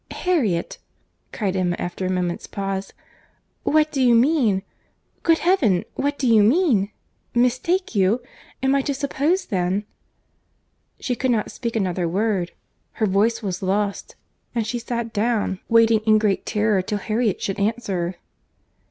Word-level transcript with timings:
"Harriet!" 0.09 0.79
cried 1.31 1.55
Emma, 1.55 1.75
after 1.77 2.07
a 2.07 2.11
moment's 2.11 2.47
pause—"What 2.47 3.91
do 3.91 4.01
you 4.01 4.15
mean?—Good 4.15 5.37
Heaven! 5.37 5.85
what 5.93 6.17
do 6.17 6.25
you 6.27 6.41
mean?—Mistake 6.41 7.93
you!—Am 7.93 8.73
I 8.73 8.81
to 8.81 8.95
suppose 8.95 9.45
then?—" 9.45 9.85
She 10.99 11.15
could 11.15 11.29
not 11.29 11.51
speak 11.51 11.75
another 11.75 12.07
word.—Her 12.07 13.05
voice 13.05 13.43
was 13.43 13.61
lost; 13.61 14.15
and 14.55 14.65
she 14.65 14.79
sat 14.79 15.13
down, 15.13 15.59
waiting 15.69 15.99
in 16.07 16.17
great 16.17 16.47
terror 16.47 16.81
till 16.81 16.97
Harriet 16.97 17.39
should 17.39 17.59
answer. 17.59 18.15